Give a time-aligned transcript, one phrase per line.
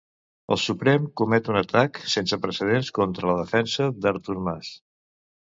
[0.53, 4.75] El Suprem comet un atac sense precedents contra la defensa d'Artur Mas.